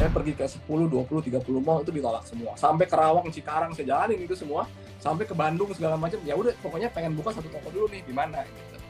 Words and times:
saya 0.00 0.08
pergi 0.16 0.32
ke 0.32 0.48
10, 0.48 0.64
20, 0.64 1.28
30 1.28 1.60
mall 1.60 1.84
itu 1.84 1.92
ditolak 1.92 2.24
semua. 2.24 2.56
Sampai 2.56 2.88
Kerawang, 2.88 3.28
Cikarang 3.28 3.76
saya 3.76 3.84
jalanin 3.84 4.24
itu 4.24 4.32
semua. 4.32 4.64
Sampai 4.96 5.28
ke 5.28 5.36
Bandung 5.36 5.68
segala 5.76 6.00
macam. 6.00 6.16
Ya 6.24 6.32
udah 6.32 6.56
pokoknya 6.64 6.88
pengen 6.88 7.12
buka 7.12 7.36
satu 7.36 7.52
toko 7.52 7.68
dulu 7.68 7.86
nih 7.92 8.00
di 8.08 8.14
mana 8.16 8.40
gitu. 8.48 8.80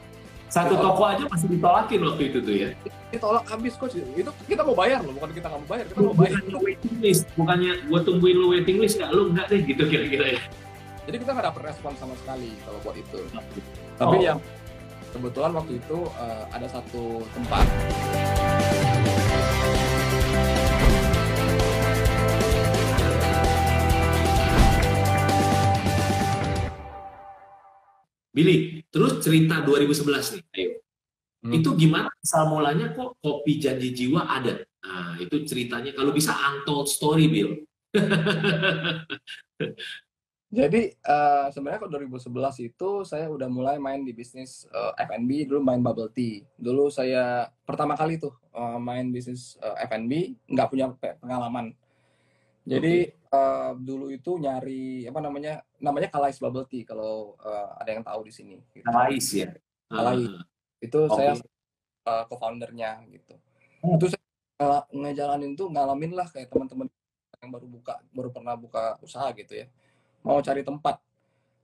Satu 0.47 0.79
toko 0.79 1.03
aja 1.03 1.27
masih 1.27 1.51
ditolakin 1.51 1.99
waktu 2.07 2.23
itu 2.31 2.37
tuh 2.39 2.55
ya. 2.55 2.69
Ditolak 3.11 3.43
habis 3.51 3.75
coach. 3.75 3.99
Itu 3.99 4.31
kita 4.47 4.63
mau 4.63 4.71
bayar 4.71 5.03
loh, 5.03 5.11
bukan 5.11 5.35
kita 5.35 5.51
nggak 5.51 5.59
mau 5.59 5.69
bayar, 5.71 5.85
kita 5.91 5.99
mau 5.99 6.15
bayar. 6.15 6.39
Bukan 6.47 6.63
waiting 6.63 6.95
list, 7.03 7.23
bukannya 7.35 7.71
gua 7.91 7.99
tungguin 8.07 8.35
lu 8.39 8.47
waiting 8.55 8.77
list 8.79 8.95
nggak 8.95 9.11
lu 9.11 9.35
nggak 9.35 9.45
deh 9.51 9.61
gitu 9.67 9.83
kira-kira 9.91 10.39
ya. 10.39 10.41
Jadi 11.11 11.15
kita 11.27 11.31
nggak 11.35 11.45
dapet 11.51 11.61
respon 11.75 11.91
sama 11.99 12.15
sekali 12.23 12.55
kalau 12.63 12.79
buat 12.87 12.95
itu. 12.95 13.19
Tapi 13.99 14.15
Oh. 14.15 14.23
yang 14.23 14.39
kebetulan 15.11 15.51
waktu 15.59 15.75
itu 15.75 15.97
eh, 16.07 16.43
ada 16.55 16.67
satu 16.71 17.27
tempat 17.35 17.67
Billy, 28.31 28.79
terus 28.87 29.19
cerita 29.19 29.59
2011 29.59 30.39
nih, 30.39 30.43
ayo. 30.55 30.71
Hmm. 31.41 31.53
Itu 31.57 31.75
gimana 31.75 32.07
asal 32.21 32.47
mulanya 32.47 32.95
kok 32.95 33.19
kopi 33.19 33.59
janji 33.59 33.91
jiwa 33.91 34.23
ada? 34.23 34.61
Nah, 34.81 35.17
itu 35.19 35.43
ceritanya 35.43 35.91
kalau 35.91 36.15
bisa 36.15 36.31
untold 36.31 36.87
story, 36.87 37.27
Bill. 37.27 37.51
Jadi 40.51 40.91
eh, 40.91 41.45
sebenarnya 41.55 41.79
kalau 41.79 41.95
2011 41.95 42.67
itu 42.67 42.89
saya 43.07 43.31
udah 43.31 43.47
mulai 43.47 43.79
main 43.79 44.03
di 44.03 44.11
bisnis 44.11 44.67
eh, 44.67 44.91
F&B, 45.07 45.47
dulu 45.47 45.63
main 45.63 45.79
bubble 45.79 46.11
tea. 46.11 46.43
Dulu 46.59 46.91
saya 46.91 47.47
pertama 47.63 47.95
kali 47.95 48.19
tuh 48.19 48.35
eh, 48.51 48.79
main 48.83 49.07
bisnis 49.15 49.55
eh, 49.63 49.87
F&B, 49.87 50.35
nggak 50.51 50.67
punya 50.67 50.91
pe- 50.91 51.15
pengalaman. 51.23 51.71
Jadi 52.61 53.09
eh, 53.09 53.71
dulu 53.81 54.13
itu 54.13 54.37
nyari 54.37 55.09
apa 55.09 55.19
namanya? 55.19 55.65
Namanya 55.81 56.13
Kalais 56.13 56.37
Bubble 56.37 56.69
Tea 56.69 56.85
kalau 56.85 57.33
eh, 57.41 57.67
ada 57.81 57.89
yang 57.89 58.05
tahu 58.05 58.21
di 58.29 58.33
sini. 58.33 58.57
gitu. 58.73 58.85
Kalais 58.85 59.27
ya. 59.33 59.49
Kalais. 59.89 60.29
Ah, 60.29 60.45
Itu 60.81 60.99
Oke. 61.09 61.17
saya 61.17 61.33
eh, 62.05 62.23
co-foundernya 62.29 63.01
gitu. 63.09 63.33
Hmm. 63.81 63.97
Itu 63.97 64.05
saya 64.13 64.23
ngala- 64.61 64.87
ngejalanin 64.93 65.51
tuh 65.57 65.67
ngalamin 65.73 66.11
lah 66.13 66.27
kayak 66.29 66.53
teman-teman 66.53 66.85
yang 67.41 67.49
baru 67.49 67.65
buka, 67.65 67.93
baru 68.13 68.29
pernah 68.29 68.53
buka 68.53 69.01
usaha 69.01 69.25
gitu 69.33 69.57
ya. 69.57 69.65
Mau 70.21 70.37
cari 70.45 70.61
tempat. 70.61 71.01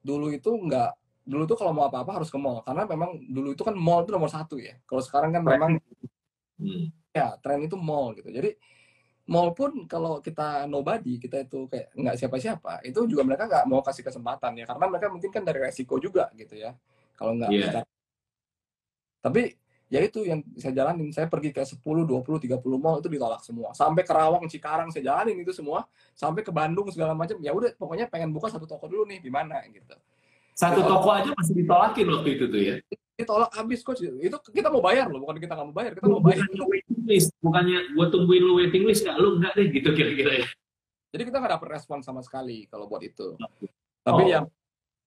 Dulu 0.02 0.34
itu 0.34 0.50
nggak, 0.50 0.92
dulu 1.30 1.44
tuh 1.46 1.58
kalau 1.62 1.78
mau 1.78 1.86
apa-apa 1.86 2.22
harus 2.22 2.34
ke 2.34 2.40
mall 2.42 2.66
karena 2.66 2.90
memang 2.90 3.22
dulu 3.22 3.54
itu 3.54 3.62
kan 3.62 3.78
mall 3.78 4.02
itu 4.02 4.10
nomor 4.10 4.34
satu 4.34 4.58
ya. 4.58 4.74
Kalau 4.90 5.06
sekarang 5.06 5.30
kan 5.30 5.46
memang 5.46 5.78
hmm. 6.58 7.14
ya 7.14 7.38
tren 7.38 7.62
itu 7.62 7.78
mall 7.78 8.18
gitu. 8.18 8.34
Jadi 8.34 8.58
mall 9.28 9.52
pun 9.52 9.84
kalau 9.86 10.20
kita 10.20 10.64
nobody, 10.66 11.20
kita 11.20 11.44
itu 11.44 11.68
kayak 11.68 11.92
nggak 11.94 12.16
siapa-siapa, 12.16 12.80
itu 12.82 13.00
juga 13.06 13.28
mereka 13.28 13.44
nggak 13.46 13.66
mau 13.68 13.84
kasih 13.84 14.02
kesempatan 14.02 14.56
ya 14.56 14.66
karena 14.66 14.86
mereka 14.88 15.08
mungkin 15.12 15.30
kan 15.30 15.44
dari 15.44 15.60
resiko 15.60 16.00
juga 16.00 16.32
gitu 16.34 16.56
ya. 16.56 16.72
Kalau 17.14 17.36
nggak 17.36 17.50
Iya. 17.52 17.66
secara- 17.68 17.96
Tapi 19.18 19.42
ya 19.88 20.00
itu 20.00 20.24
yang 20.24 20.40
saya 20.56 20.72
jalanin. 20.72 21.12
Saya 21.12 21.28
pergi 21.28 21.52
ke 21.52 21.60
10, 21.64 22.08
20, 22.08 22.40
30 22.40 22.80
mall 22.80 23.04
itu 23.04 23.10
ditolak 23.12 23.44
semua. 23.44 23.76
Sampai 23.76 24.08
Kerawang, 24.08 24.48
Cikarang 24.48 24.88
saya 24.94 25.04
jalanin 25.04 25.36
itu 25.44 25.52
semua. 25.52 25.84
Sampai 26.16 26.48
ke 26.48 26.52
Bandung 26.54 26.88
segala 26.94 27.12
macam. 27.12 27.36
Ya 27.44 27.52
udah 27.52 27.74
pokoknya 27.76 28.08
pengen 28.08 28.32
buka 28.32 28.48
satu 28.48 28.64
toko 28.64 28.88
dulu 28.88 29.04
nih 29.10 29.20
di 29.20 29.28
mana 29.28 29.60
gitu. 29.68 29.96
Satu 30.56 30.80
toko 30.82 31.12
aja 31.12 31.30
masih 31.36 31.54
ditolakin 31.60 32.06
waktu 32.08 32.30
itu 32.40 32.46
tuh 32.48 32.62
ya. 32.62 32.76
Ditolak 33.18 33.52
habis 33.58 33.82
coach. 33.84 34.02
Itu 34.06 34.38
kita 34.54 34.70
mau 34.72 34.80
bayar 34.80 35.10
loh, 35.12 35.20
bukan 35.20 35.38
kita 35.42 35.54
nggak 35.58 35.68
mau 35.68 35.76
bayar, 35.76 35.92
kita 35.98 36.06
mau 36.08 36.22
bayar. 36.24 36.46
List, 37.08 37.32
bukannya 37.40 37.96
gua 37.96 38.12
tungguin 38.12 38.44
lu 38.44 38.60
waiting 38.60 38.84
list 38.84 39.08
nggak 39.08 39.18
lu 39.18 39.40
nggak 39.40 39.56
deh 39.56 39.68
gitu 39.72 39.90
kira-kira 39.96 40.44
ya. 40.44 40.48
Jadi 41.16 41.24
kita 41.24 41.40
nggak 41.40 41.54
dapet 41.56 41.68
respon 41.72 42.04
sama 42.04 42.20
sekali 42.20 42.68
kalau 42.68 42.92
buat 42.92 43.00
itu. 43.00 43.40
Tapi 44.04 44.24
Oh. 44.24 44.28
yang 44.28 44.46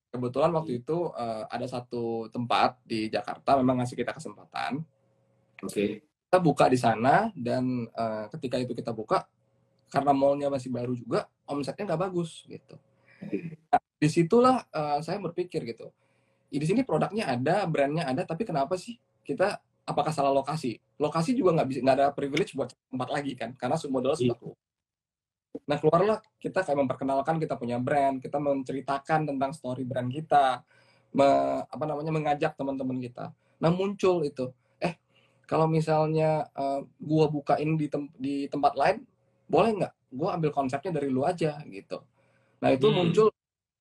kebetulan 0.08 0.50
waktu 0.50 0.80
itu 0.80 1.12
eh, 1.12 1.44
ada 1.46 1.66
satu 1.68 2.26
tempat 2.32 2.80
di 2.82 3.12
Jakarta 3.12 3.60
memang 3.60 3.84
ngasih 3.84 3.94
kita 3.94 4.16
kesempatan. 4.16 4.80
Oke. 5.60 6.00
Kita 6.00 6.38
buka 6.40 6.72
di 6.72 6.78
sana 6.80 7.28
dan 7.36 7.84
eh, 7.86 8.24
ketika 8.32 8.56
itu 8.56 8.72
kita 8.72 8.96
buka 8.96 9.28
karena 9.92 10.16
mallnya 10.16 10.48
masih 10.48 10.72
baru 10.72 10.96
juga 10.96 11.28
omsetnya 11.44 11.84
nggak 11.84 12.02
bagus 12.08 12.48
gitu. 12.48 12.80
Nah, 13.68 13.82
di 14.00 14.08
situlah 14.08 14.64
eh, 14.72 14.98
saya 15.04 15.20
berpikir 15.20 15.68
gitu. 15.68 15.92
"Ih, 16.48 16.58
Di 16.58 16.66
sini 16.66 16.80
produknya 16.80 17.28
ada, 17.28 17.68
brandnya 17.68 18.08
ada, 18.08 18.24
tapi 18.24 18.48
kenapa 18.48 18.74
sih 18.80 18.96
kita 19.22 19.60
apakah 19.90 20.14
salah 20.14 20.30
lokasi? 20.30 20.78
Lokasi 20.96 21.34
juga 21.34 21.58
nggak 21.58 21.68
bisa 21.68 21.78
nggak 21.82 21.96
ada 21.98 22.08
privilege 22.14 22.54
buat 22.54 22.70
tempat 22.70 23.08
lagi 23.10 23.32
kan, 23.34 23.50
karena 23.58 23.74
semua 23.74 23.98
modal 23.98 24.14
sudah 24.14 24.38
keluar. 24.38 24.58
Nah 25.66 25.76
keluarlah 25.82 26.18
kita 26.38 26.62
kayak 26.62 26.78
memperkenalkan 26.78 27.42
kita 27.42 27.58
punya 27.58 27.82
brand, 27.82 28.22
kita 28.22 28.38
menceritakan 28.38 29.26
tentang 29.26 29.50
story 29.50 29.82
brand 29.82 30.06
kita, 30.06 30.62
me- 31.10 31.66
apa 31.66 31.84
namanya 31.86 32.14
mengajak 32.14 32.54
teman-teman 32.54 33.02
kita. 33.02 33.34
Nah 33.58 33.70
muncul 33.74 34.22
itu, 34.22 34.54
eh 34.78 34.94
kalau 35.50 35.66
misalnya 35.66 36.46
eh, 36.54 36.80
gua 37.02 37.26
bukain 37.26 37.74
di 37.74 37.86
tem- 37.90 38.14
di 38.14 38.34
tempat 38.46 38.78
lain, 38.78 39.02
boleh 39.50 39.70
nggak? 39.82 39.94
Gua 40.14 40.38
ambil 40.38 40.54
konsepnya 40.54 40.94
dari 40.94 41.10
lu 41.10 41.26
aja 41.26 41.58
gitu. 41.66 42.02
Nah 42.62 42.70
itu 42.70 42.86
Hmm. 42.86 42.96
muncul 43.02 43.26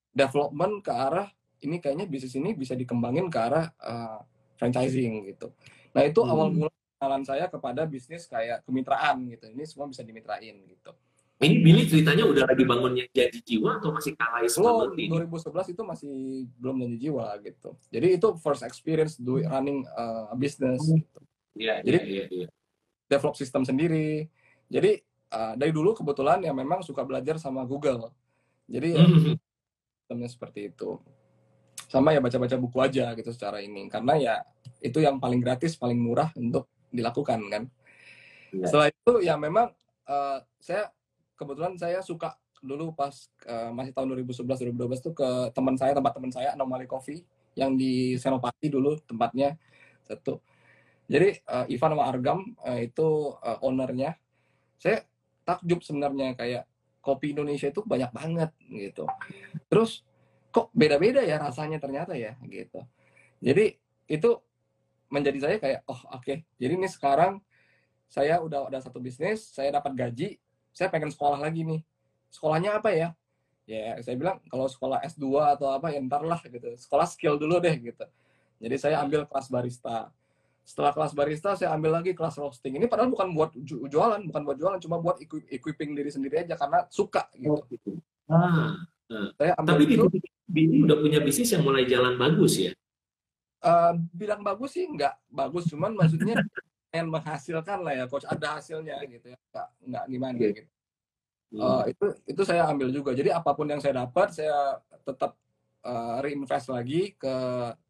development 0.09 0.81
ke 0.81 0.89
arah 0.89 1.29
ini 1.61 1.77
kayaknya 1.77 2.09
bisnis 2.09 2.33
ini 2.33 2.57
bisa 2.57 2.73
dikembangin 2.73 3.29
ke 3.29 3.37
arah 3.37 3.69
eh, 3.77 4.19
franchising 4.57 5.29
gitu. 5.29 5.53
Nah 5.91 6.03
itu 6.03 6.19
Hmm. 6.21 6.31
awal 6.31 6.47
mula 6.49 6.71
kenalan 6.95 7.23
saya 7.23 7.45
kepada 7.47 7.85
bisnis 7.85 8.25
kayak 8.25 8.61
kemitraan 8.63 9.23
gitu. 9.27 9.45
Ini 9.47 9.63
semua 9.63 9.87
bisa 9.87 10.01
dimitrain 10.01 10.55
gitu. 10.65 10.91
Ini 11.39 11.55
Billy 11.63 11.87
ceritanya 11.87 12.27
udah 12.27 12.43
lagi 12.43 12.67
bangun 12.67 12.99
yang 12.99 13.07
janji 13.15 13.39
jiwa 13.39 13.79
atau 13.79 13.95
masih 13.95 14.11
kalais 14.11 14.51
Belum, 14.51 14.91
banget 14.91 14.91
ini? 14.99 15.07
2011 15.23 15.71
itu 15.71 15.81
masih 15.87 16.13
belum 16.59 16.75
janji 16.83 16.97
jiwa 16.99 17.25
gitu. 17.39 17.69
Jadi 17.87 18.07
itu 18.19 18.27
first 18.37 18.61
experience 18.61 19.15
do 19.15 19.39
running 19.39 19.87
uh, 19.95 20.27
a 20.27 20.35
business, 20.35 20.83
Hmm. 20.83 20.99
gitu. 20.99 21.19
Iya, 21.55 21.73
iya, 21.79 21.83
Jadi- 21.87 22.03
iya, 22.05 22.25
iya. 22.27 22.47
develop 23.07 23.39
sistem 23.39 23.63
sendiri. 23.63 24.27
Jadi 24.67 24.99
uh, 25.31 25.55
dari 25.55 25.71
dulu 25.71 25.95
kebetulan 25.95 26.43
ya 26.43 26.51
memang 26.51 26.83
suka 26.83 27.07
belajar 27.07 27.39
sama 27.39 27.63
Google. 27.63 28.11
Jadi 28.67 28.89
ya, 28.91 29.01
Hmm. 29.01 29.39
sistemnya 30.03 30.27
seperti 30.27 30.59
itu. 30.67 30.99
Sama 31.89 32.13
ya 32.13 32.21
baca-baca 32.21 32.55
buku 32.61 32.77
aja 32.79 33.11
gitu 33.17 33.33
secara 33.33 33.59
ini. 33.59 33.89
Karena 33.89 34.13
ya 34.15 34.35
itu 34.79 35.01
yang 35.01 35.17
paling 35.17 35.41
gratis, 35.41 35.73
paling 35.75 35.97
murah 35.97 36.29
untuk 36.37 36.69
dilakukan 36.93 37.39
kan. 37.49 37.63
Iya. 38.53 38.65
Setelah 38.69 38.87
itu 38.93 39.13
ya 39.25 39.35
memang 39.35 39.73
uh, 40.05 40.37
saya 40.61 40.93
kebetulan 41.33 41.73
saya 41.77 42.01
suka 42.05 42.37
dulu 42.59 42.91
pas 42.91 43.15
uh, 43.47 43.71
masih 43.71 43.95
tahun 43.95 44.19
2011 44.19 44.75
2012 44.75 45.05
tuh 45.05 45.13
ke 45.15 45.29
teman 45.55 45.79
saya 45.79 45.95
tempat 45.95 46.11
teman 46.11 46.31
saya 46.31 46.51
Anomaly 46.53 46.85
Coffee 46.85 47.23
yang 47.55 47.79
di 47.79 48.19
Senopati 48.19 48.67
dulu 48.67 48.99
tempatnya 49.07 49.55
satu. 50.03 50.43
Jadi 51.09 51.41
uh, 51.49 51.65
Ivan 51.65 51.91
sama 51.97 52.05
Argam 52.05 52.39
uh, 52.61 52.79
itu 52.79 53.33
uh, 53.41 53.57
ownernya. 53.65 54.13
Saya 54.77 55.01
takjub 55.47 55.81
sebenarnya 55.81 56.37
kayak 56.37 56.63
kopi 57.01 57.33
Indonesia 57.33 57.71
itu 57.71 57.81
banyak 57.81 58.11
banget 58.13 58.51
gitu. 58.69 59.09
Terus 59.71 60.05
kok 60.49 60.73
beda-beda 60.73 61.21
ya 61.21 61.37
rasanya 61.37 61.77
ternyata 61.77 62.17
ya 62.17 62.33
gitu. 62.45 62.81
Jadi 63.39 63.77
itu 64.09 64.29
menjadi 65.09 65.37
saya 65.41 65.55
kayak 65.61 65.79
oh 65.85 66.01
oke. 66.13 66.33
Jadi 66.57 66.73
ini 66.73 66.87
sekarang 66.89 67.41
saya 68.09 68.41
udah 68.41 68.69
ada 68.69 68.81
satu 68.81 68.97
bisnis, 68.97 69.45
saya 69.53 69.69
dapat 69.69 69.93
gaji, 69.93 70.41
saya 70.73 70.89
pengen 70.89 71.13
sekolah 71.13 71.37
lagi 71.37 71.61
nih. 71.61 71.81
Sekolahnya 72.29 72.81
apa 72.81 72.89
ya? 72.93 73.13
Ya, 73.69 74.01
saya 74.01 74.17
bilang 74.17 74.41
kalau 74.49 74.65
sekolah 74.65 74.97
S2 75.05 75.53
atau 75.53 75.69
apa 75.69 75.93
ya 75.93 76.01
ntar 76.01 76.25
lah 76.25 76.41
gitu. 76.41 76.73
Sekolah 76.73 77.05
skill 77.05 77.37
dulu 77.37 77.61
deh 77.61 77.77
gitu. 77.77 78.05
Jadi 78.57 78.75
saya 78.81 78.97
ambil 79.05 79.29
kelas 79.29 79.45
barista. 79.53 80.09
Setelah 80.65 80.93
kelas 80.93 81.13
barista 81.13 81.53
saya 81.53 81.73
ambil 81.77 82.01
lagi 82.01 82.17
kelas 82.17 82.37
roasting. 82.41 82.81
Ini 82.81 82.89
padahal 82.89 83.13
bukan 83.13 83.29
buat 83.33 83.53
ju- 83.53 83.85
jualan, 83.85 84.21
bukan 84.25 84.41
buat 84.41 84.57
jualan, 84.57 84.79
cuma 84.81 84.97
buat 84.97 85.21
equi- 85.21 85.45
equipping 85.53 85.93
diri 85.93 86.09
sendiri 86.09 86.45
aja 86.45 86.57
karena 86.57 86.85
suka 86.89 87.29
gitu. 87.37 88.01
Ah, 88.29 88.73
Saya 89.37 89.53
ambil 89.57 89.81
tapi 89.81 89.85
itu 89.97 90.05
Billy 90.49 90.81
udah 90.81 90.97
punya 90.97 91.21
bisnis 91.21 91.53
yang 91.53 91.61
mulai 91.61 91.85
jalan 91.85 92.17
bagus 92.17 92.57
ya. 92.57 92.71
eh, 93.59 93.93
bilang 94.15 94.41
bagus 94.41 94.73
sih 94.73 94.89
nggak 94.89 95.29
bagus, 95.29 95.69
cuman 95.69 95.93
maksudnya 95.93 96.35
yang 96.97 97.07
menghasilkan 97.13 97.85
lah 97.85 97.93
ya 97.93 98.05
coach 98.09 98.25
ada 98.25 98.57
hasilnya 98.57 98.97
gitu 99.05 99.29
ya. 99.29 99.37
Nggak, 99.53 99.67
nggak 99.85 100.03
gimana 100.09 100.37
gitu. 100.41 100.71
Eh, 101.49 101.83
itu 101.93 102.05
itu 102.29 102.41
saya 102.45 102.65
ambil 102.69 102.89
juga. 102.89 103.11
Jadi 103.13 103.29
apa 103.33 103.53
pun 103.53 103.69
yang 103.69 103.81
saya 103.81 104.05
dapat, 104.05 104.33
saya 104.33 104.81
tetap 105.05 105.37
eh, 105.85 106.15
reinvest 106.25 106.67
lagi 106.73 107.13
ke 107.13 107.35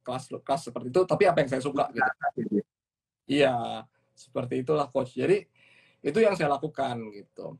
kelas 0.04 0.36
kelas 0.44 0.62
seperti 0.68 0.88
itu. 0.92 1.02
Tapi 1.08 1.24
apa 1.28 1.38
yang 1.44 1.50
saya 1.52 1.64
suka 1.64 1.86
gitu. 1.96 2.12
Iya, 3.30 3.86
seperti 4.16 4.66
itulah 4.66 4.88
coach. 4.92 5.16
Jadi 5.16 5.44
itu 6.04 6.20
yang 6.20 6.36
saya 6.36 6.56
lakukan 6.56 6.98
gitu. 7.12 7.60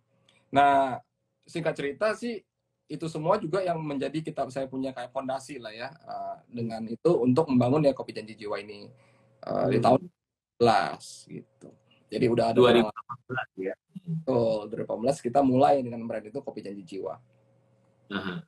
Nah, 0.56 0.98
singkat 1.46 1.76
cerita 1.76 2.16
sih 2.16 2.40
itu 2.90 3.06
semua 3.06 3.38
juga 3.38 3.62
yang 3.62 3.78
menjadi 3.78 4.20
kita 4.26 4.50
saya 4.50 4.66
punya 4.66 4.90
kayak 4.92 5.14
fondasi 5.14 5.62
lah 5.62 5.70
ya 5.70 5.94
eh, 5.94 6.36
dengan 6.50 6.82
itu 6.90 7.12
untuk 7.22 7.46
membangun 7.48 7.86
ya 7.86 7.94
kopi 7.94 8.12
janji 8.12 8.34
jiwa 8.34 8.58
ini 8.60 8.90
di 9.72 9.78
Hmm. 9.80 9.86
tahun 9.86 10.02
11 10.60 11.32
gitu. 11.32 11.70
Jadi 12.10 12.26
udah 12.28 12.52
ada 12.52 12.58
2018 12.58 13.70
ya. 13.72 13.76
Oh, 14.26 14.66
2018 14.68 15.22
kita 15.22 15.40
mulai 15.46 15.80
dengan 15.86 16.02
brand 16.10 16.26
itu 16.26 16.42
Kopi 16.42 16.66
Janji 16.66 16.84
Jiwa. 16.84 17.16
Aha. 18.10 18.42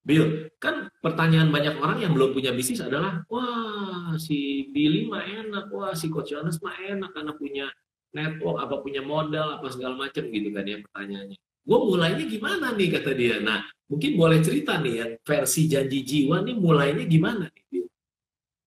Bill, 0.00 0.48
kan 0.56 0.88
pertanyaan 1.00 1.52
banyak 1.52 1.76
orang 1.80 1.98
yang 2.00 2.12
belum 2.16 2.32
punya 2.32 2.52
bisnis 2.56 2.80
adalah, 2.80 3.20
wah 3.28 4.16
si 4.16 4.68
Billy 4.72 5.08
mah 5.08 5.24
enak, 5.24 5.68
wah 5.72 5.92
si 5.92 6.08
Coach 6.08 6.32
Jonas 6.32 6.56
mah 6.64 6.72
enak 6.76 7.12
karena 7.12 7.32
punya 7.36 7.66
network, 8.12 8.64
apa 8.64 8.80
punya 8.80 9.04
modal, 9.04 9.60
apa 9.60 9.68
segala 9.68 9.96
macam 9.96 10.24
gitu 10.28 10.48
kan 10.52 10.64
ya 10.64 10.78
pertanyaannya. 10.84 11.38
Gue 11.60 11.78
mulainya 11.78 12.24
gimana 12.26 12.72
nih 12.72 12.88
kata 12.98 13.10
dia. 13.14 13.36
Nah, 13.38 13.62
mungkin 13.86 14.16
boleh 14.16 14.38
cerita 14.40 14.80
nih 14.80 14.94
ya 14.96 15.06
versi 15.22 15.68
janji 15.68 16.02
jiwa 16.02 16.42
nih 16.42 16.56
mulainya 16.56 17.04
gimana 17.04 17.46
nih? 17.50 17.84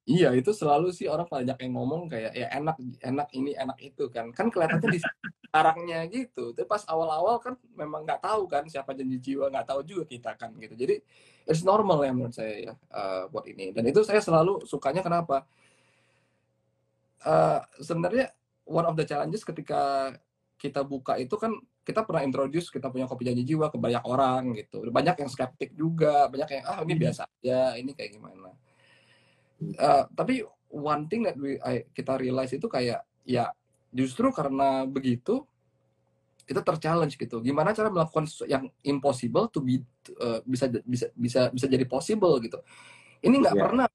Iya, 0.04 0.36
itu 0.36 0.51
selalu 0.51 0.92
sih 0.92 1.07
orang 1.07 1.31
banyak 1.31 1.56
yang 1.63 1.74
ngomong 1.80 2.12
kayak 2.12 2.36
ya 2.36 2.51
enak, 2.60 2.75
enak 3.00 3.28
ini, 3.31 3.56
enak 3.56 3.80
itu 3.80 4.12
kan. 4.12 4.36
Kan 4.36 4.51
kelihatannya 4.51 4.90
di 4.92 5.00
sekarangnya 5.48 6.00
gitu. 6.12 6.51
Tapi 6.51 6.68
pas 6.68 6.84
awal-awal 6.92 7.40
kan 7.40 7.56
memang 7.72 8.04
nggak 8.04 8.19
tahu 8.19 8.44
kan 8.51 8.68
siapa 8.68 8.92
janji 8.92 9.16
jiwa, 9.24 9.48
nggak 9.48 9.63
tahu 9.63 9.80
juga 9.88 10.04
kita 10.04 10.36
kan 10.36 10.51
gitu. 10.60 10.75
Jadi 10.75 11.00
it's 11.48 11.63
normal 11.63 12.04
ya 12.04 12.12
menurut 12.12 12.36
saya 12.36 12.51
ya 12.68 12.74
uh, 12.92 13.31
buat 13.31 13.48
ini. 13.48 13.72
Dan 13.72 13.88
itu 13.88 14.04
saya 14.04 14.19
selalu 14.19 14.68
sukanya 14.68 15.00
kenapa? 15.00 15.48
Uh, 17.24 17.63
sebenarnya 17.80 18.36
one 18.68 18.84
of 18.84 19.00
the 19.00 19.07
challenges 19.07 19.48
ketika 19.48 20.12
kita 20.60 20.84
buka 20.84 21.16
itu 21.16 21.40
kan 21.40 21.56
kita 21.83 22.07
pernah 22.07 22.24
introduce 22.24 22.71
kita 22.71 22.88
punya 22.88 23.06
kopi 23.06 23.27
janji 23.27 23.44
jiwa 23.44 23.68
ke 23.68 23.75
banyak 23.75 24.03
orang 24.07 24.56
gitu. 24.56 24.88
Banyak 24.88 25.19
yang 25.19 25.30
skeptik 25.30 25.75
juga, 25.75 26.31
banyak 26.31 26.50
yang 26.59 26.63
ah 26.63 26.80
ini 26.88 26.95
biasa 26.95 27.27
aja, 27.27 27.75
ini 27.75 27.91
kayak 27.91 28.12
gimana. 28.15 28.56
Uh, 29.75 30.03
tapi 30.15 30.47
one 30.71 31.03
thing 31.12 31.27
that 31.27 31.35
we 31.35 31.59
I, 31.59 31.83
kita 31.91 32.15
realize 32.15 32.56
itu 32.56 32.65
kayak 32.71 33.03
ya 33.27 33.51
justru 33.91 34.31
karena 34.31 34.88
begitu 34.88 35.44
kita 36.47 36.63
terchallenge 36.63 37.19
gitu. 37.19 37.44
Gimana 37.44 37.75
cara 37.75 37.91
melakukan 37.91 38.31
yang 38.47 38.71
impossible 38.88 39.51
to 39.51 39.59
be 39.59 39.83
uh, 40.24 40.39
bisa 40.47 40.71
bisa 40.88 41.12
bisa 41.15 41.51
bisa 41.51 41.68
jadi 41.68 41.83
possible 41.83 42.39
gitu. 42.39 42.63
Ini 43.24 43.35
nggak 43.44 43.56
yeah. 43.59 43.63
pernah 43.63 43.88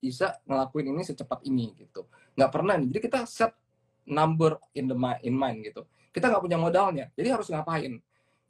bisa 0.00 0.40
ngelakuin 0.44 0.92
ini 0.92 1.02
secepat 1.08 1.40
ini 1.48 1.72
gitu. 1.76 2.04
Nggak 2.36 2.52
pernah 2.52 2.76
jadi 2.76 3.00
kita 3.00 3.20
set 3.24 3.56
number 4.04 4.60
in 4.76 4.92
the 4.92 4.96
mind, 4.96 5.20
in 5.24 5.32
mind 5.32 5.64
gitu 5.64 5.88
kita 6.10 6.26
nggak 6.30 6.42
punya 6.42 6.58
modalnya 6.58 7.06
jadi 7.14 7.38
harus 7.38 7.48
ngapain? 7.50 7.98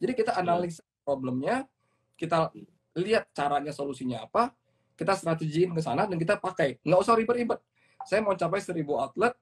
Jadi 0.01 0.13
kita 0.17 0.33
analisa 0.37 0.81
problemnya 1.05 1.69
kita 2.17 2.53
lihat 2.97 3.29
caranya 3.37 3.73
solusinya 3.73 4.25
apa 4.25 4.53
kita 4.97 5.17
strategiin 5.17 5.73
ke 5.73 5.81
sana 5.81 6.05
dan 6.05 6.17
kita 6.21 6.37
pakai. 6.37 6.81
Nggak 6.85 7.01
usah 7.01 7.15
ribet-ribet. 7.17 7.61
Saya 8.05 8.21
mau 8.25 8.37
capai 8.37 8.61
seribu 8.61 8.97
outlet 8.97 9.37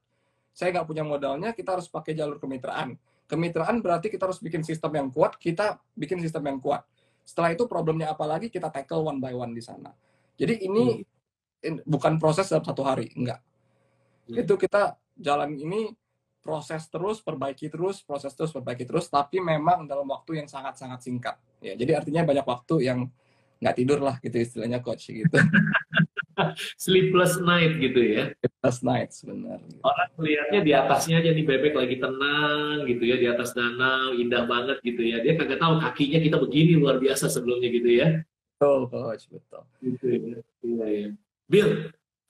saya 0.58 0.74
nggak 0.74 0.90
punya 0.90 1.06
modalnya 1.06 1.54
kita 1.54 1.78
harus 1.78 1.86
pakai 1.86 2.18
jalur 2.18 2.42
kemitraan. 2.42 2.98
Kemitraan 3.30 3.78
berarti 3.78 4.10
kita 4.10 4.26
harus 4.26 4.42
bikin 4.42 4.66
sistem 4.66 4.90
yang 4.98 5.08
kuat 5.14 5.38
kita 5.38 5.78
bikin 5.94 6.18
sistem 6.18 6.50
yang 6.50 6.58
kuat. 6.58 6.82
Setelah 7.22 7.54
itu 7.54 7.70
problemnya 7.70 8.10
apa 8.10 8.26
lagi 8.26 8.50
kita 8.50 8.66
tackle 8.66 9.06
one 9.06 9.22
by 9.22 9.30
one 9.30 9.54
di 9.54 9.62
sana. 9.62 9.94
Jadi 10.34 10.66
ini 10.66 10.98
hmm. 11.62 11.86
bukan 11.86 12.18
proses 12.18 12.50
dalam 12.50 12.66
satu 12.66 12.82
hari 12.82 13.10
enggak 13.14 13.38
hmm. 14.30 14.42
itu 14.44 14.54
kita 14.54 14.94
jalan 15.18 15.58
ini 15.58 15.90
proses 16.48 16.88
terus 16.88 17.20
perbaiki 17.20 17.68
terus 17.68 18.00
proses 18.00 18.32
terus 18.32 18.48
perbaiki 18.56 18.88
terus 18.88 19.12
tapi 19.12 19.36
memang 19.36 19.84
dalam 19.84 20.08
waktu 20.08 20.40
yang 20.40 20.48
sangat 20.48 20.80
sangat 20.80 21.04
singkat 21.04 21.36
ya 21.60 21.76
jadi 21.76 22.00
artinya 22.00 22.24
banyak 22.24 22.46
waktu 22.48 22.88
yang 22.88 23.04
nggak 23.58 23.74
tidur 23.74 23.98
lah 23.98 24.16
gitu 24.22 24.38
istilahnya 24.38 24.78
coach 24.78 25.10
gitu. 25.10 25.34
Sleepless 26.78 27.42
night 27.42 27.82
gitu 27.82 27.98
ya. 27.98 28.30
Sleepless 28.38 28.78
night 28.86 29.10
sebenarnya. 29.10 29.78
Orang 29.82 30.10
melihatnya 30.14 30.60
di 30.62 30.72
atasnya 30.72 31.18
aja 31.18 31.30
nih 31.34 31.42
bebek 31.42 31.74
lagi 31.74 31.98
tenang 31.98 32.86
gitu 32.86 33.02
ya 33.02 33.18
di 33.18 33.26
atas 33.26 33.58
danau 33.58 34.14
indah 34.14 34.46
banget 34.46 34.78
gitu 34.86 35.02
ya. 35.02 35.18
Dia 35.18 35.34
kagak 35.34 35.58
tahu 35.58 35.82
kakinya 35.82 36.22
kita 36.22 36.38
begini 36.38 36.78
luar 36.78 37.02
biasa 37.02 37.26
sebelumnya 37.26 37.68
gitu 37.74 37.90
ya. 37.90 38.22
Betul 38.54 38.86
coach 38.86 39.26
betul. 39.26 39.62
Gitu 39.82 40.06
ya. 40.06 40.38
Iya, 40.62 40.86
ya. 40.86 41.08
Bill, 41.50 41.68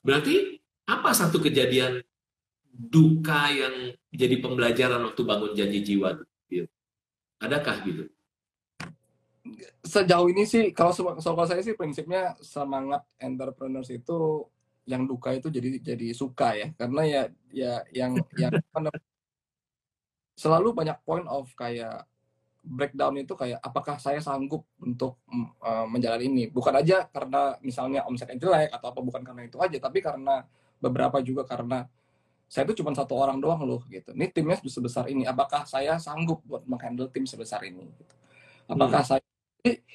berarti 0.01 0.57
apa 0.89 1.13
satu 1.13 1.37
kejadian 1.37 2.01
duka 2.69 3.49
yang 3.51 3.75
jadi 4.13 4.35
pembelajaran 4.39 5.01
waktu 5.05 5.21
bangun 5.25 5.51
janji 5.57 5.79
jiwa, 5.83 6.21
Bill? 6.47 6.65
Adakah 7.39 7.75
gitu? 7.85 8.03
sejauh 9.81 10.27
ini 10.29 10.43
sih 10.45 10.75
kalau 10.75 10.91
soal 10.93 11.47
saya 11.47 11.61
sih 11.63 11.73
prinsipnya 11.73 12.35
semangat 12.43 13.01
entrepreneurs 13.17 13.89
itu 13.89 14.45
yang 14.85 15.05
duka 15.05 15.33
itu 15.33 15.53
jadi 15.53 15.79
jadi 15.81 16.07
suka 16.13 16.57
ya 16.57 16.67
karena 16.75 17.01
ya 17.05 17.21
ya 17.53 17.73
yang 17.93 18.17
yang 18.37 18.53
selalu 20.41 20.73
banyak 20.73 20.97
point 21.05 21.27
of 21.29 21.49
kayak 21.53 22.05
breakdown 22.59 23.15
itu 23.15 23.33
kayak 23.33 23.59
apakah 23.63 23.95
saya 23.97 24.19
sanggup 24.19 24.67
untuk 24.83 25.19
uh, 25.63 25.87
menjalani 25.87 26.27
ini 26.27 26.43
bukan 26.51 26.75
aja 26.75 27.07
karena 27.07 27.55
misalnya 27.63 28.03
omsetnya 28.07 28.35
jelek 28.35 28.69
atau 28.71 28.91
apa 28.91 28.99
bukan 28.99 29.21
karena 29.23 29.47
itu 29.47 29.57
aja 29.59 29.77
tapi 29.79 30.03
karena 30.03 30.43
beberapa 30.79 31.19
juga 31.23 31.47
karena 31.47 31.87
saya 32.49 32.65
itu 32.65 32.81
cuma 32.81 32.91
satu 32.97 33.13
orang 33.13 33.37
doang 33.37 33.61
loh 33.61 33.85
gitu 33.87 34.09
ini 34.17 34.25
timnya 34.33 34.57
sebesar 34.57 35.05
ini 35.05 35.23
apakah 35.29 35.69
saya 35.69 36.01
sanggup 36.01 36.41
buat 36.43 36.65
menghandle 36.65 37.07
tim 37.13 37.29
sebesar 37.29 37.61
ini 37.61 37.85
gitu. 37.93 38.15
apakah 38.65 39.05
hmm. 39.05 39.09
saya 39.13 39.21
jadi 39.61 39.85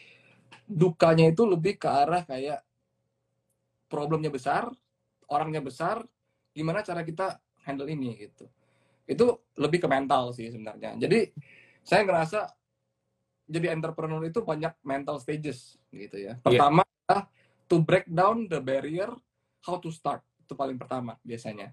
dukanya 0.65 1.29
itu 1.29 1.43
lebih 1.45 1.77
ke 1.77 1.89
arah 1.89 2.25
kayak 2.25 2.65
problemnya 3.89 4.33
besar, 4.33 4.67
orangnya 5.31 5.63
besar, 5.63 6.03
gimana 6.51 6.83
cara 6.83 7.05
kita 7.05 7.39
handle 7.63 7.87
ini 7.87 8.17
gitu. 8.19 8.49
Itu 9.05 9.47
lebih 9.61 9.85
ke 9.85 9.89
mental 9.89 10.33
sih 10.33 10.49
sebenarnya. 10.51 10.97
Jadi 10.97 11.31
saya 11.85 12.03
ngerasa 12.03 12.51
jadi 13.45 13.77
entrepreneur 13.77 14.25
itu 14.25 14.41
banyak 14.41 14.73
mental 14.83 15.21
stages 15.21 15.77
gitu 15.93 16.17
ya. 16.17 16.35
Iya. 16.35 16.43
Pertama 16.43 16.83
yeah. 16.83 17.23
to 17.69 17.77
break 17.85 18.09
down 18.09 18.49
the 18.49 18.59
barrier, 18.59 19.13
how 19.63 19.77
to 19.77 19.93
start 19.93 20.25
itu 20.41 20.57
paling 20.57 20.81
pertama 20.81 21.21
biasanya. 21.21 21.71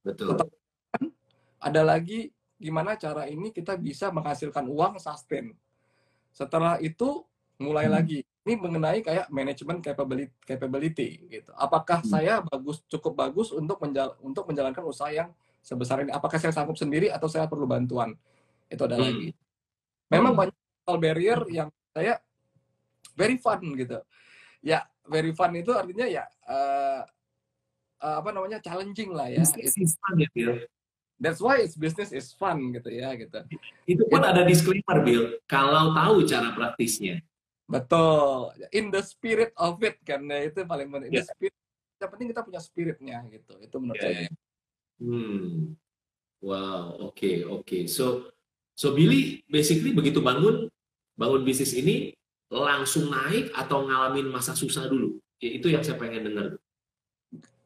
Betul. 0.00 0.36
Ada 1.60 1.82
lagi 1.84 2.32
gimana 2.60 2.96
cara 2.96 3.24
ini 3.28 3.52
kita 3.52 3.76
bisa 3.76 4.12
menghasilkan 4.12 4.68
uang 4.68 5.00
sustain 5.00 5.56
setelah 6.30 6.76
itu 6.78 7.24
mulai 7.60 7.88
hmm. 7.88 7.94
lagi 7.96 8.18
ini 8.24 8.56
mengenai 8.56 9.04
kayak 9.04 9.28
manajemen 9.28 9.84
capability, 9.84 10.32
capability 10.48 11.08
gitu. 11.28 11.52
Apakah 11.56 12.00
hmm. 12.00 12.08
saya 12.08 12.40
bagus 12.40 12.80
cukup 12.88 13.12
bagus 13.12 13.52
untuk 13.52 13.76
menjal 13.84 14.16
untuk 14.24 14.48
menjalankan 14.48 14.80
usaha 14.84 15.12
yang 15.12 15.28
sebesar 15.60 16.04
ini? 16.04 16.10
Apakah 16.12 16.40
saya 16.40 16.52
sanggup 16.56 16.80
sendiri 16.80 17.12
atau 17.12 17.28
saya 17.28 17.44
perlu 17.44 17.68
bantuan? 17.68 18.16
Itu 18.72 18.88
ada 18.88 18.96
hmm. 18.96 19.04
lagi. 19.04 19.28
Memang 20.08 20.32
hmm. 20.32 20.40
banyak 20.40 20.56
barrier 20.96 21.40
yang 21.52 21.68
saya 21.92 22.16
very 23.12 23.36
fun 23.36 23.60
gitu. 23.76 24.00
Ya, 24.64 24.88
very 25.04 25.36
fun 25.36 25.52
itu 25.52 25.76
artinya 25.76 26.08
ya 26.08 26.24
uh, 26.48 27.04
uh, 28.00 28.16
apa 28.20 28.32
namanya 28.32 28.58
challenging 28.64 29.12
lah 29.12 29.28
ya. 29.28 29.44
It's 29.44 29.96
fun 30.00 30.16
ya, 30.18 30.28
That's 31.20 31.36
why 31.36 31.60
it's 31.60 31.76
business 31.76 32.16
is 32.16 32.32
fun 32.32 32.72
gitu 32.72 32.88
ya 32.88 33.12
gitu. 33.12 33.44
Itu 33.84 34.08
pun 34.08 34.24
ada 34.24 34.40
disclaimer 34.40 35.04
Bill, 35.04 35.36
kalau 35.44 35.92
tahu 35.92 36.24
cara 36.24 36.56
praktisnya. 36.56 37.20
Betul. 37.68 38.56
In 38.72 38.88
the 38.88 39.04
spirit 39.04 39.52
of 39.60 39.76
it 39.84 40.00
kan 40.00 40.24
ya, 40.24 40.48
itu 40.48 40.64
paling 40.64 40.88
penting. 40.88 41.20
Yeah. 41.20 41.28
spirit, 41.28 41.54
yang 42.00 42.10
penting 42.10 42.28
kita 42.32 42.40
punya 42.42 42.60
spiritnya 42.64 43.16
gitu. 43.28 43.54
Itu 43.60 43.76
menurut 43.78 44.00
yeah. 44.00 44.26
saya. 44.26 44.30
Hmm. 45.00 45.76
Wow, 46.40 47.12
oke, 47.12 47.20
okay, 47.20 47.44
oke. 47.44 47.68
Okay. 47.68 47.82
So 47.84 48.32
so 48.72 48.96
Billy 48.96 49.44
basically 49.44 49.92
begitu 49.92 50.24
bangun 50.24 50.72
bangun 51.20 51.44
bisnis 51.44 51.76
ini 51.76 52.16
langsung 52.48 53.12
naik 53.12 53.52
atau 53.52 53.84
ngalamin 53.84 54.32
masa 54.32 54.56
susah 54.56 54.88
dulu. 54.88 55.20
Itu 55.36 55.68
yang 55.68 55.84
saya 55.84 56.00
pengen 56.00 56.32
dengar 56.32 56.56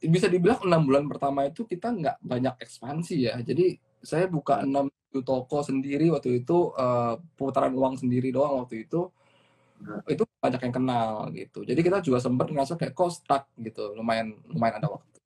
bisa 0.05 0.29
dibilang 0.29 0.61
enam 0.65 0.85
bulan 0.85 1.05
pertama 1.09 1.49
itu 1.49 1.65
kita 1.65 1.89
nggak 1.93 2.17
banyak 2.21 2.55
ekspansi 2.61 3.17
ya. 3.31 3.35
Jadi 3.41 3.77
saya 4.05 4.29
buka 4.29 4.61
enam 4.61 4.93
toko 5.23 5.63
sendiri 5.63 6.11
waktu 6.11 6.43
itu 6.43 6.75
uh, 6.75 7.17
putaran 7.39 7.71
uang 7.71 8.03
sendiri 8.03 8.35
doang 8.35 8.67
waktu 8.67 8.83
itu 8.83 9.07
nah. 9.79 10.03
itu 10.11 10.27
banyak 10.43 10.61
yang 10.67 10.75
kenal 10.75 11.31
gitu. 11.31 11.63
Jadi 11.63 11.81
kita 11.81 12.03
juga 12.03 12.19
sempat 12.19 12.51
ngerasa 12.51 12.75
kayak 12.75 12.93
kok 12.99 13.15
stuck 13.15 13.45
gitu, 13.55 13.95
lumayan 13.95 14.35
lumayan 14.51 14.83
ada 14.83 14.91
waktu. 14.91 15.19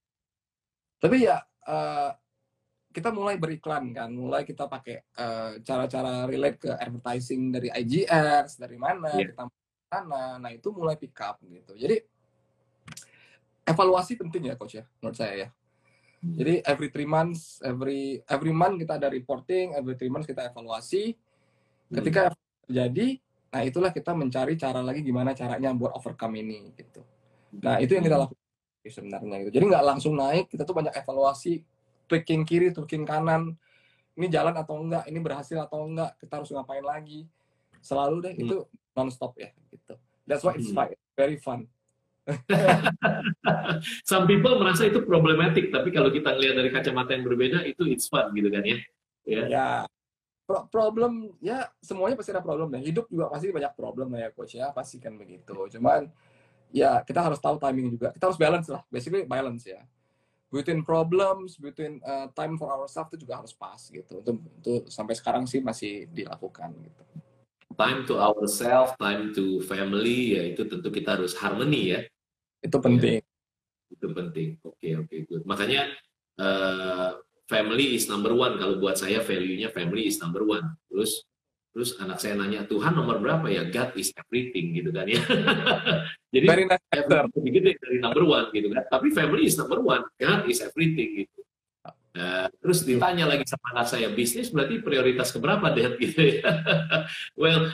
Tapi 1.00 1.16
ya 1.25 1.40
uh, 1.64 2.11
kita 2.92 3.14
mulai 3.14 3.40
beriklan 3.40 3.95
kan, 3.95 4.11
mulai 4.12 4.42
kita 4.45 4.68
pakai 4.68 5.09
uh, 5.16 5.61
cara-cara 5.62 6.28
relate 6.28 6.59
ke 6.68 6.71
advertising 6.75 7.54
dari 7.54 7.68
IGS, 7.73 8.61
dari 8.61 8.76
mana 8.76 9.12
yeah. 9.16 9.33
kita 9.33 9.45
mana, 9.88 10.37
nah 10.37 10.50
itu 10.52 10.68
mulai 10.68 11.00
pick 11.00 11.16
up 11.25 11.40
gitu. 11.49 11.73
Jadi 11.78 11.97
evaluasi 13.69 14.17
penting 14.17 14.51
ya 14.51 14.55
coach 14.57 14.81
ya 14.81 14.85
menurut 15.01 15.17
saya 15.17 15.35
ya. 15.37 15.49
Hmm. 16.19 16.35
Jadi 16.35 16.55
every 16.67 16.89
three 16.91 17.07
months, 17.07 17.63
every 17.63 18.25
every 18.27 18.51
month 18.51 18.83
kita 18.83 18.99
ada 18.99 19.09
reporting, 19.13 19.77
every 19.79 19.95
three 19.95 20.11
months 20.11 20.27
kita 20.27 20.51
evaluasi. 20.51 21.15
Hmm. 21.15 21.95
Ketika 22.03 22.35
terjadi, 22.67 23.23
nah 23.55 23.63
itulah 23.63 23.91
kita 23.95 24.13
mencari 24.17 24.59
cara 24.59 24.83
lagi 24.83 25.01
gimana 25.07 25.33
caranya 25.33 25.71
buat 25.77 25.95
overcome 25.95 26.43
ini 26.43 26.75
gitu. 26.75 27.07
Nah 27.63 27.79
itu 27.79 27.95
yang 27.95 28.03
kita 28.03 28.19
hmm. 28.19 28.25
lakukan 28.27 28.47
sebenarnya 28.89 29.37
gitu. 29.47 29.53
Jadi 29.61 29.65
nggak 29.69 29.85
langsung 29.85 30.15
naik, 30.17 30.49
kita 30.49 30.65
tuh 30.65 30.75
banyak 30.75 30.95
evaluasi, 30.97 31.63
tweaking 32.09 32.43
kiri, 32.49 32.73
tweaking 32.73 33.05
kanan, 33.05 33.55
ini 34.19 34.27
jalan 34.27 34.55
atau 34.59 34.75
enggak 34.83 35.07
ini 35.07 35.19
berhasil 35.23 35.55
atau 35.63 35.87
enggak 35.87 36.19
kita 36.19 36.43
harus 36.43 36.51
ngapain 36.51 36.83
lagi 36.83 37.31
selalu 37.79 38.17
deh 38.27 38.35
Hmm. 38.35 38.43
itu 38.43 38.57
non-stop 38.99 39.39
ya 39.39 39.55
gitu 39.71 39.95
that's 40.27 40.43
why 40.43 40.59
it's 40.59 40.75
Hmm. 40.75 40.83
fun 40.83 40.89
very 41.15 41.39
fun 41.39 41.71
Some 44.11 44.28
people 44.28 44.61
merasa 44.61 44.85
itu 44.88 45.00
problematic, 45.04 45.73
tapi 45.73 45.88
kalau 45.90 46.12
kita 46.12 46.37
lihat 46.37 46.54
dari 46.56 46.68
kacamata 46.68 47.16
yang 47.16 47.25
berbeda, 47.25 47.64
itu 47.64 47.88
it's 47.88 48.08
fun 48.08 48.28
gitu 48.37 48.49
kan 48.52 48.62
ya. 48.64 48.78
Ya. 49.28 49.44
ya. 49.49 49.68
Pro- 50.49 50.64
problem 50.73 51.37
ya 51.44 51.68
semuanya 51.85 52.16
pasti 52.16 52.32
ada 52.32 52.40
problem 52.40 52.73
ya 52.73 52.80
hidup 52.80 53.04
juga 53.12 53.28
pasti 53.28 53.52
banyak 53.52 53.73
problem 53.76 54.16
ya 54.16 54.32
coach 54.32 54.56
ya 54.56 54.73
pasti 54.73 54.97
kan 54.97 55.12
begitu. 55.20 55.52
Cuman 55.52 56.08
ya 56.73 57.04
kita 57.04 57.20
harus 57.20 57.37
tahu 57.37 57.61
timing 57.61 57.92
juga. 57.92 58.08
Kita 58.16 58.32
harus 58.32 58.40
balance 58.40 58.68
lah 58.73 58.80
basically 58.88 59.28
balance 59.28 59.68
ya. 59.68 59.85
Between 60.49 60.80
problems 60.80 61.61
between 61.61 62.00
uh, 62.00 62.32
time 62.32 62.56
for 62.56 62.73
ourselves 62.73 63.12
itu 63.12 63.28
juga 63.28 63.44
harus 63.44 63.52
pas 63.52 63.76
gitu. 63.76 64.25
Itu, 64.25 64.30
itu 64.40 64.73
sampai 64.88 65.12
sekarang 65.12 65.44
sih 65.44 65.61
masih 65.61 66.08
dilakukan 66.08 66.73
gitu. 66.80 67.02
Time 67.76 68.08
to 68.08 68.16
ourselves, 68.16 68.97
time 68.97 69.37
to 69.37 69.61
family, 69.68 70.35
ya 70.35 70.42
itu 70.49 70.64
tentu 70.64 70.88
kita 70.88 71.20
harus 71.20 71.37
harmony 71.37 71.92
ya. 71.92 72.00
Itu 72.62 72.79
penting 72.79 73.23
Itu 73.88 74.12
penting. 74.12 74.61
Oke, 74.61 74.88
oke, 75.00 75.17
good. 75.25 75.43
Makanya 75.49 75.88
eh, 76.37 77.11
family 77.49 77.97
is 77.97 78.05
number 78.05 78.37
one. 78.37 78.61
Kalau 78.61 78.77
buat 78.77 79.00
saya 79.00 79.25
value-nya 79.25 79.73
family 79.73 80.12
is 80.12 80.21
number 80.21 80.45
one. 80.45 80.77
Terus 80.93 81.25
terus 81.73 81.95
anak 81.97 82.19
saya 82.21 82.37
nanya, 82.37 82.69
Tuhan 82.69 82.93
nomor 82.93 83.23
berapa 83.23 83.49
ya? 83.49 83.65
God 83.71 83.97
is 83.97 84.12
everything 84.12 84.77
gitu 84.77 84.93
kan 84.93 85.09
ya. 85.09 85.23
Jadi 86.35 86.47
answer. 86.53 87.25
lebih 87.33 87.53
gede 87.61 87.73
dari 87.81 87.97
number 88.03 88.25
one 88.29 88.47
gitu 88.53 88.69
kan. 88.77 88.85
Tapi 88.93 89.09
family 89.15 89.49
is 89.49 89.57
number 89.57 89.81
one, 89.81 90.05
God 90.21 90.45
is 90.50 90.61
everything 90.61 91.25
gitu. 91.25 91.38
Nah, 92.19 92.50
terus 92.59 92.83
ditanya 92.83 93.31
lagi 93.31 93.47
sama 93.47 93.79
anak 93.79 93.87
saya, 93.95 94.11
bisnis 94.11 94.50
berarti 94.50 94.83
prioritas 94.83 95.31
keberapa 95.31 95.71
deh 95.71 95.95
gitu 96.03 96.43
ya. 96.43 96.50
well, 97.38 97.71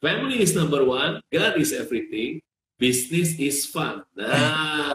family 0.00 0.40
is 0.40 0.56
number 0.56 0.80
one, 0.80 1.20
God 1.28 1.54
is 1.60 1.76
everything, 1.76 2.40
business 2.78 3.38
is 3.38 3.66
fun. 3.70 4.02
Nah, 4.14 4.94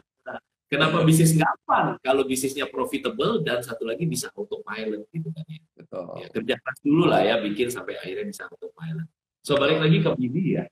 kenapa 0.70 1.02
bisnis 1.04 1.34
nggak 1.34 1.56
fun? 1.66 1.86
Kalau 2.04 2.24
bisnisnya 2.28 2.68
profitable 2.70 3.42
dan 3.42 3.64
satu 3.64 3.88
lagi 3.88 4.06
bisa 4.06 4.30
autopilot 4.36 5.08
gitu 5.12 5.30
kan 5.34 5.46
ya. 5.48 5.62
Betul. 5.76 6.06
ya 6.22 6.28
kerja 6.30 6.56
keras 6.62 6.80
dulu 6.86 7.04
lah 7.10 7.22
ya 7.26 7.36
bikin 7.42 7.74
sampai 7.74 7.98
akhirnya 7.98 8.26
bisa 8.30 8.46
autopilot. 8.46 9.08
So 9.42 9.58
balik 9.58 9.82
lagi 9.82 9.98
ke 10.04 10.10
Bibi 10.14 10.44
ya. 10.62 10.66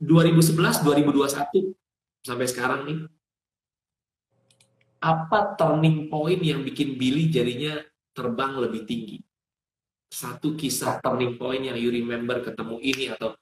2011 0.00 0.80
2021 0.80 1.76
sampai 2.24 2.46
sekarang 2.48 2.80
nih 2.88 2.98
apa 5.00 5.56
turning 5.56 6.08
point 6.08 6.40
yang 6.40 6.64
bikin 6.64 6.96
Billy 6.96 7.28
jadinya 7.28 7.80
terbang 8.16 8.56
lebih 8.56 8.88
tinggi? 8.88 9.20
Satu 10.10 10.56
kisah 10.56 11.00
turning 11.04 11.36
point 11.36 11.62
yang 11.68 11.76
you 11.76 11.92
remember 11.92 12.40
ketemu 12.40 12.76
ini 12.80 13.12
atau 13.12 13.36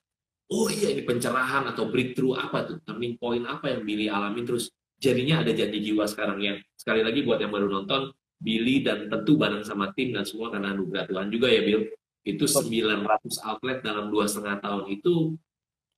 oh 0.48 0.68
iya 0.72 0.96
ini 0.96 1.04
pencerahan 1.04 1.68
atau 1.68 1.92
breakthrough 1.92 2.36
apa 2.36 2.64
tuh? 2.64 2.76
Turning 2.84 3.20
point 3.20 3.44
apa 3.44 3.72
yang 3.72 3.84
Billy 3.84 4.08
alamin? 4.08 4.48
Terus 4.48 4.72
jadinya 4.96 5.44
ada 5.44 5.52
janji 5.52 5.78
jiwa 5.92 6.04
sekarang 6.08 6.38
yang 6.40 6.56
sekali 6.74 7.04
lagi 7.04 7.22
buat 7.22 7.38
yang 7.38 7.52
baru 7.52 7.68
nonton 7.70 8.10
Billy 8.38 8.82
dan 8.86 9.10
tentu 9.10 9.34
bareng 9.34 9.66
sama 9.66 9.90
tim 9.92 10.14
dan 10.14 10.22
semua 10.22 10.48
karena 10.48 10.72
anugerah 10.74 11.10
Tuhan 11.10 11.28
juga 11.28 11.50
ya 11.50 11.62
Bill 11.62 11.90
itu 12.26 12.44
900 12.44 13.08
outlet 13.46 13.78
dalam 13.80 14.12
dua 14.12 14.28
setengah 14.28 14.58
tahun 14.60 14.84
itu 14.92 15.34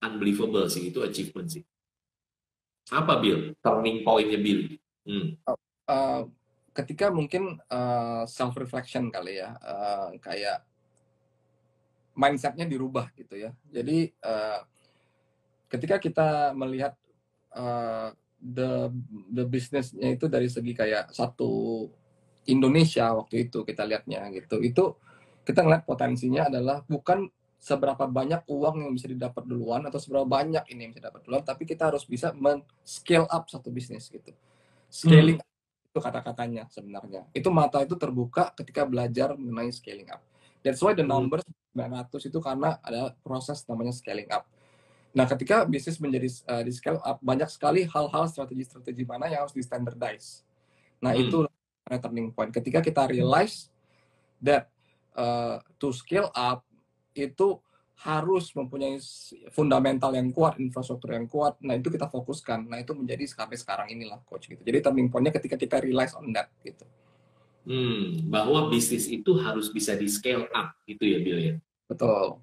unbelievable 0.01 0.65
sih 0.69 0.89
itu 0.89 0.99
achievement 1.05 1.49
sih. 1.49 1.63
Apa 2.91 3.21
Bill 3.21 3.53
turning 3.61 4.03
pointnya 4.03 4.39
Bill 4.41 4.73
hmm. 5.05 5.27
Uh, 5.91 6.23
ketika 6.71 7.11
mungkin 7.11 7.59
self 8.25 8.55
reflection 8.55 9.11
kali 9.11 9.43
ya 9.43 9.59
uh, 9.59 10.15
kayak 10.23 10.63
mindsetnya 12.21 12.69
dirubah 12.69 13.09
gitu 13.17 13.33
ya 13.33 13.49
jadi 13.73 14.13
uh, 14.21 14.61
ketika 15.65 15.97
kita 15.97 16.53
melihat 16.53 16.93
uh, 17.57 18.13
the 18.37 18.93
the 19.33 19.45
businessnya 19.49 20.13
itu 20.13 20.29
dari 20.29 20.45
segi 20.45 20.77
kayak 20.77 21.09
satu 21.09 21.89
Indonesia 22.45 23.09
waktu 23.17 23.49
itu 23.49 23.65
kita 23.65 23.81
lihatnya 23.89 24.29
gitu 24.37 24.61
itu 24.61 24.93
kita 25.41 25.65
ngeliat 25.65 25.89
potensinya 25.89 26.45
adalah 26.45 26.85
bukan 26.85 27.25
seberapa 27.61 28.09
banyak 28.09 28.45
uang 28.49 28.85
yang 28.85 28.93
bisa 28.93 29.09
didapat 29.09 29.45
duluan 29.45 29.85
atau 29.85 29.97
seberapa 29.97 30.25
banyak 30.25 30.65
ini 30.73 30.85
yang 30.85 30.91
bisa 30.93 31.09
didapat 31.09 31.21
duluan 31.25 31.45
tapi 31.45 31.65
kita 31.65 31.89
harus 31.89 32.05
bisa 32.05 32.33
men 32.37 32.61
scale 32.85 33.25
up 33.29 33.49
satu 33.49 33.73
bisnis 33.73 34.09
gitu 34.09 34.33
scaling 34.89 35.41
itu 35.91 35.99
kata-katanya 35.99 36.71
sebenarnya. 36.71 37.27
Itu 37.35 37.51
mata 37.51 37.83
itu 37.83 37.99
terbuka 37.99 38.55
ketika 38.55 38.87
belajar 38.87 39.35
mengenai 39.35 39.75
scaling 39.75 40.07
up. 40.07 40.23
That's 40.61 40.81
why 40.81 40.93
the 40.93 41.05
number 41.05 41.41
900 41.73 42.29
itu 42.29 42.39
karena 42.41 42.77
ada 42.85 43.17
proses 43.25 43.65
namanya 43.65 43.93
scaling 43.93 44.29
up. 44.29 44.45
Nah, 45.11 45.27
ketika 45.27 45.67
bisnis 45.67 45.99
menjadi 45.99 46.29
uh, 46.47 46.63
di 46.63 46.71
scale 46.71 47.01
up, 47.03 47.19
banyak 47.19 47.49
sekali 47.51 47.83
hal-hal 47.83 48.25
strategi-strategi 48.31 49.03
mana 49.03 49.27
yang 49.27 49.43
harus 49.43 49.51
di 49.51 49.59
standardize. 49.59 50.47
Nah, 51.03 51.11
Hmm. 51.11 51.23
itu 51.27 51.37
turning 51.91 52.31
point. 52.31 52.53
Ketika 52.55 52.79
kita 52.79 53.03
realize 53.11 53.67
that 54.39 54.71
uh, 55.19 55.59
to 55.75 55.91
scale 55.91 56.31
up 56.31 56.63
itu 57.11 57.59
harus 58.01 58.49
mempunyai 58.55 58.97
fundamental 59.53 60.15
yang 60.15 60.33
kuat, 60.33 60.57
infrastruktur 60.57 61.13
yang 61.13 61.27
kuat. 61.29 61.59
Nah, 61.61 61.77
itu 61.77 61.91
kita 61.91 62.09
fokuskan. 62.09 62.65
Nah, 62.65 62.81
itu 62.81 62.97
menjadi 62.97 63.27
sampai 63.29 63.59
sekarang 63.59 63.93
inilah 63.93 64.23
coach 64.25 64.49
gitu. 64.49 64.63
Jadi 64.63 64.81
turning 64.81 65.11
point-nya 65.11 65.29
ketika 65.35 65.59
kita 65.59 65.77
realize 65.83 66.15
on 66.17 66.33
that 66.33 66.49
gitu. 66.65 66.87
Hmm, 67.61 68.25
bahwa 68.25 68.73
bisnis 68.73 69.05
itu 69.05 69.37
harus 69.37 69.69
bisa 69.69 69.93
di 69.93 70.09
scale 70.09 70.49
up 70.49 70.73
gitu 70.89 71.05
ya 71.05 71.19
Bill 71.21 71.39
ya? 71.39 71.55
Betul. 71.85 72.41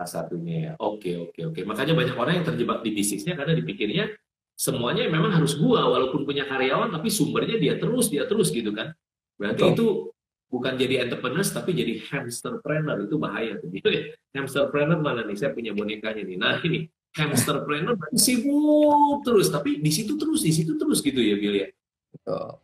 salah 0.00 0.10
satunya 0.26 0.56
ya. 0.56 0.72
Oke 0.80 1.12
oke 1.20 1.52
oke. 1.52 1.60
Makanya 1.68 1.92
banyak 1.92 2.16
orang 2.16 2.34
yang 2.40 2.46
terjebak 2.48 2.80
di 2.80 2.90
bisnisnya 2.96 3.36
karena 3.36 3.52
dipikirnya 3.52 4.08
semuanya 4.56 5.04
memang 5.12 5.28
harus 5.36 5.52
gua 5.60 5.84
walaupun 5.92 6.24
punya 6.24 6.48
karyawan 6.48 6.88
tapi 6.88 7.12
sumbernya 7.12 7.60
dia 7.60 7.76
terus 7.76 8.08
dia 8.08 8.24
terus 8.24 8.48
gitu 8.48 8.72
kan? 8.72 8.96
Berarti 9.36 9.60
Betul. 9.60 9.72
itu 9.76 9.86
bukan 10.48 10.72
jadi 10.80 11.04
entrepreneurs 11.04 11.52
tapi 11.52 11.76
jadi 11.76 12.00
hamsterpreneur. 12.10 13.04
Itu 13.04 13.20
bahaya 13.20 13.60
tuh 13.60 13.68
gitu 13.68 13.92
ya. 13.92 14.02
Hamsterpreneur 14.40 15.04
mana 15.04 15.20
nih? 15.28 15.36
Saya 15.36 15.52
punya 15.52 15.76
bonekanya 15.76 16.24
nih. 16.24 16.36
Nah 16.40 16.58
ini. 16.64 16.88
Hamsterpreneur 17.10 17.98
berarti 17.98 18.16
sibuk 18.22 19.26
terus 19.26 19.50
tapi 19.50 19.82
di 19.82 19.90
situ 19.90 20.14
terus 20.14 20.46
di 20.46 20.54
situ 20.54 20.78
terus 20.78 21.02
gitu 21.02 21.18
ya 21.20 21.34
Bill 21.36 21.54
ya? 21.60 21.68
Betul. 22.14 22.56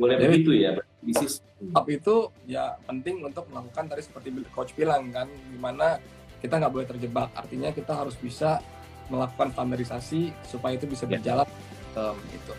boleh 0.00 0.16
Jadi- 0.16 0.24
begitu 0.32 0.50
ya 0.56 0.70
bisnis 1.02 1.42
Up 1.78 1.86
itu 1.86 2.26
ya 2.50 2.74
penting 2.90 3.22
untuk 3.22 3.46
melakukan 3.46 3.86
tadi 3.86 4.02
seperti 4.02 4.34
coach 4.50 4.74
bilang 4.74 5.14
kan, 5.14 5.30
di 5.30 5.54
mana 5.62 5.94
kita 6.42 6.58
nggak 6.58 6.72
boleh 6.74 6.86
terjebak. 6.90 7.30
Artinya 7.38 7.70
kita 7.70 7.94
harus 7.94 8.18
bisa 8.18 8.58
melakukan 9.06 9.54
standarisasi 9.54 10.34
supaya 10.42 10.74
itu 10.74 10.90
bisa 10.90 11.06
Ya. 11.06 11.18
berjalan 11.18 11.46
um, 11.94 12.18
gitu. 12.34 12.52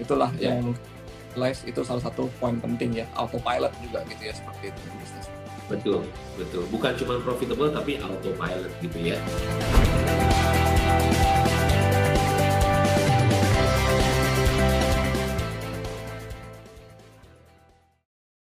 Itulah 0.00 0.32
Ya. 0.40 0.56
yang 0.56 0.72
realize 1.36 1.68
itu 1.68 1.84
salah 1.84 2.00
satu 2.00 2.32
poin 2.40 2.56
penting 2.56 2.96
ya, 2.96 3.06
autopilot 3.12 3.76
juga 3.84 4.00
gitu 4.08 4.22
ya 4.24 4.32
seperti 4.32 4.72
itu 4.72 4.80
bisnis. 5.04 5.26
Betul, 5.68 6.00
betul. 6.40 6.64
Bukan 6.72 6.92
cuma 6.96 7.20
profitable 7.20 7.68
tapi 7.76 8.00
autopilot 8.00 8.72
gitu 8.80 8.98
ya. 9.12 9.20